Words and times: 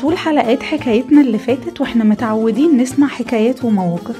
طول 0.00 0.18
حلقات 0.18 0.62
حكايتنا 0.62 1.20
اللي 1.20 1.38
فاتت 1.38 1.80
وإحنا 1.80 2.04
متعودين 2.04 2.76
نسمع 2.76 3.06
حكايات 3.06 3.64
ومواقف. 3.64 4.16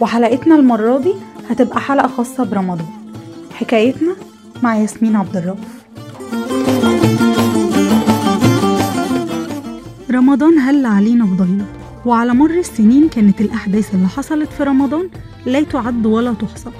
وحلقتنا 0.00 0.54
المرة 0.54 0.98
دي 0.98 1.14
هتبقى 1.50 1.80
حلقة 1.80 2.08
خاصة 2.08 2.44
برمضان. 2.44 2.86
حكايتنا 3.54 4.12
مع 4.62 4.76
ياسمين 4.76 5.16
عبد 5.16 5.36
الرؤوف. 5.36 5.80
رمضان 10.10 10.58
هل 10.58 10.86
علينا 10.86 11.24
بضيله 11.24 11.64
وعلى 12.06 12.34
مر 12.34 12.50
السنين 12.50 13.08
كانت 13.08 13.40
الأحداث 13.40 13.94
اللي 13.94 14.08
حصلت 14.08 14.52
في 14.52 14.62
رمضان 14.62 15.08
لا 15.46 15.62
تعد 15.62 16.06
ولا 16.06 16.34
تحصى. 16.34 16.70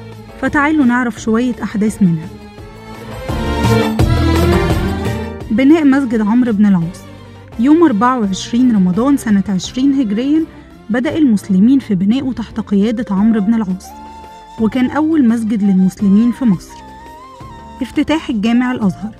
فتعالوا 0.40 0.84
نعرف 0.84 1.20
شوية 1.22 1.54
أحداث 1.62 2.02
منها. 2.02 2.28
بناء 5.50 5.84
مسجد 5.84 6.20
عمرو 6.20 6.52
بن 6.52 6.66
العاص. 6.66 7.09
يوم 7.58 7.82
24 7.84 8.72
رمضان 8.76 9.16
سنة 9.16 9.44
20 9.48 9.92
هجريا 10.00 10.44
بدأ 10.90 11.18
المسلمين 11.18 11.78
في 11.78 11.94
بنائه 11.94 12.32
تحت 12.32 12.60
قيادة 12.60 13.14
عمرو 13.14 13.40
بن 13.40 13.54
العاص 13.54 13.86
وكان 14.60 14.90
أول 14.90 15.28
مسجد 15.28 15.62
للمسلمين 15.62 16.32
في 16.32 16.44
مصر. 16.44 16.74
افتتاح 17.82 18.30
الجامع 18.30 18.72
الأزهر. 18.72 19.10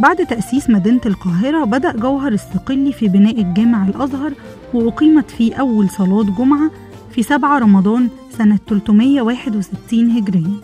بعد 0.00 0.16
تأسيس 0.26 0.70
مدينة 0.70 1.00
القاهرة 1.06 1.64
بدأ 1.64 1.92
جوهر 1.92 2.32
الصقلي 2.32 2.92
في 2.92 3.08
بناء 3.08 3.40
الجامع 3.40 3.88
الأزهر 3.88 4.32
وأقيمت 4.74 5.30
فيه 5.30 5.54
أول 5.54 5.90
صلاة 5.90 6.22
جمعة 6.38 6.70
في 7.10 7.22
7 7.22 7.58
رمضان 7.58 8.08
سنة 8.38 8.58
361 8.68 10.10
هجريا. 10.10 10.54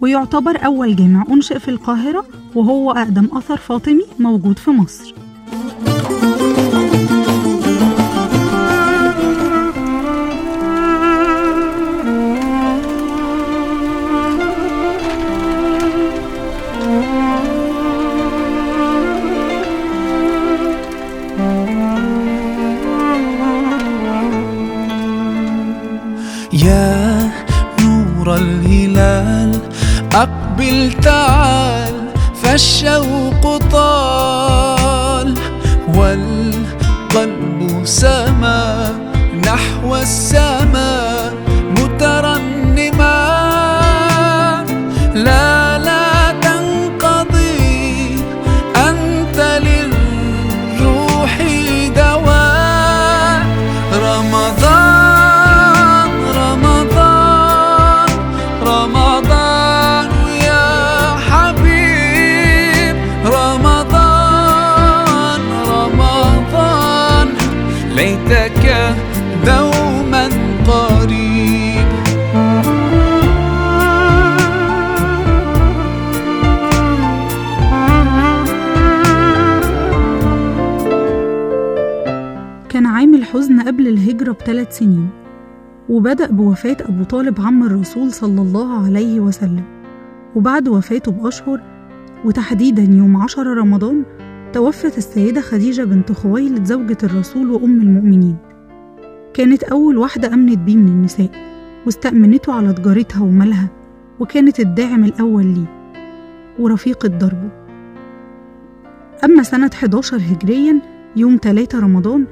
ويعتبر 0.00 0.64
أول 0.64 0.96
جامع 0.96 1.24
أنشئ 1.30 1.58
في 1.58 1.68
القاهرة 1.68 2.24
وهو 2.54 2.90
أقدم 2.90 3.28
أثر 3.32 3.56
فاطمي 3.56 4.04
موجود 4.18 4.58
في 4.58 4.70
مصر. 4.70 5.14
يا 26.52 27.30
نور 27.80 28.36
الهلال 28.36 29.58
أقبل 30.12 30.92
تعال 31.02 31.94
فالشوق 32.42 33.56
طال. 33.56 35.34
والقلب 35.94 37.80
سما 37.84 38.92
نحو 39.46 39.96
السماء 39.96 41.09
ليتك 68.30 68.94
دوما 69.46 70.28
قريب. 70.66 71.90
كان 82.68 82.86
عام 82.86 83.14
الحزن 83.14 83.60
قبل 83.60 83.88
الهجرة 83.88 84.32
بثلاث 84.32 84.78
سنين 84.78 85.08
وبدأ 85.88 86.26
بوفاة 86.30 86.76
أبو 86.80 87.04
طالب 87.04 87.40
عم 87.40 87.62
الرسول 87.62 88.12
صلى 88.12 88.42
الله 88.42 88.86
عليه 88.86 89.20
وسلم 89.20 89.64
وبعد 90.36 90.68
وفاته 90.68 91.12
بأشهر 91.12 91.60
وتحديدا 92.24 92.82
يوم 92.82 93.16
عشر 93.16 93.46
رمضان 93.46 94.02
توفت 94.52 94.98
السيدة 94.98 95.40
خديجة 95.40 95.82
بنت 95.82 96.12
خويلد 96.12 96.64
زوجة 96.64 96.98
الرسول 97.02 97.50
وأم 97.50 97.80
المؤمنين. 97.80 98.36
كانت 99.34 99.62
أول 99.62 99.98
واحدة 99.98 100.34
أمنت 100.34 100.58
بيه 100.58 100.76
من 100.76 100.88
النساء 100.88 101.30
واستأمنته 101.86 102.52
على 102.52 102.72
تجارتها 102.72 103.22
ومالها 103.22 103.68
وكانت 104.20 104.60
الداعم 104.60 105.04
الأول 105.04 105.46
ليه 105.46 105.92
ورفيقة 106.58 107.08
دربه 107.08 107.50
أما 109.24 109.42
سنة 109.42 109.70
11 109.74 110.16
هجريا 110.16 110.80
يوم 111.16 111.38
3 111.42 111.80
رمضان 111.80 112.26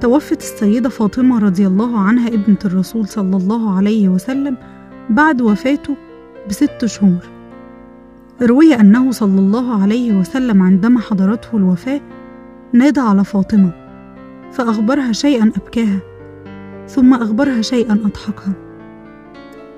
توفت 0.00 0.40
السيدة 0.40 0.88
فاطمة 0.88 1.38
رضي 1.38 1.66
الله 1.66 1.98
عنها 1.98 2.28
ابنة 2.28 2.58
الرسول 2.64 3.08
صلى 3.08 3.36
الله 3.36 3.76
عليه 3.76 4.08
وسلم 4.08 4.56
بعد 5.10 5.42
وفاته 5.42 5.96
بست 6.48 6.84
شهور. 6.84 7.31
روي 8.42 8.74
أنه 8.74 9.10
صلى 9.10 9.40
الله 9.40 9.82
عليه 9.82 10.12
وسلم 10.12 10.62
عندما 10.62 11.00
حضرته 11.00 11.56
الوفاة 11.56 12.00
نادى 12.72 13.00
على 13.00 13.24
فاطمة 13.24 13.70
فأخبرها 14.52 15.12
شيئا 15.12 15.52
أبكاها 15.56 15.98
ثم 16.88 17.14
أخبرها 17.14 17.62
شيئا 17.62 17.92
أضحكها. 17.92 18.52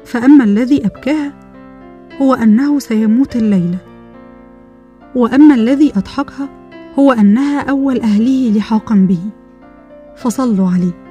فأما 0.04 0.44
الذي 0.44 0.86
أبكاها 0.86 1.32
هو 2.22 2.34
أنه 2.34 2.78
سيموت 2.78 3.36
الليلة 3.36 3.78
وأما 5.14 5.54
الذي 5.54 5.92
أضحكها 5.96 6.48
هو 6.98 7.12
أنها 7.12 7.60
أول 7.60 8.00
أهله 8.00 8.52
لحاقا 8.56 8.94
به 8.94 9.20
فصلوا 10.16 10.70
عليه. 10.70 11.03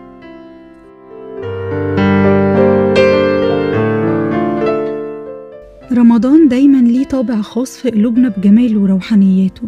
طابع 7.13 7.41
خاص 7.41 7.77
في 7.77 7.89
قلوبنا 7.89 8.29
بجماله 8.29 8.79
وروحانياته. 8.79 9.67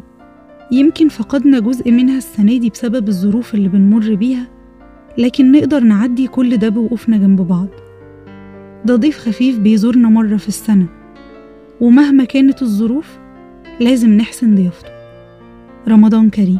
يمكن 0.71 1.09
فقدنا 1.09 1.59
جزء 1.59 1.91
منها 1.91 2.17
السنة 2.17 2.57
دي 2.57 2.69
بسبب 2.69 3.07
الظروف 3.07 3.53
اللي 3.53 3.69
بنمر 3.69 4.15
بيها 4.15 4.47
لكن 5.17 5.51
نقدر 5.51 5.79
نعدي 5.79 6.27
كل 6.27 6.57
ده 6.57 6.69
بوقوفنا 6.69 7.17
جنب 7.17 7.41
بعض. 7.41 7.67
ده 8.85 8.95
ضيف 8.95 9.17
خفيف 9.17 9.59
بيزورنا 9.59 10.09
مرة 10.09 10.37
في 10.37 10.47
السنة. 10.47 10.85
ومهما 11.81 12.23
كانت 12.23 12.61
الظروف 12.61 13.17
لازم 13.79 14.09
نحسن 14.09 14.55
ضيافته. 14.55 14.89
رمضان 15.87 16.29
كريم. 16.29 16.59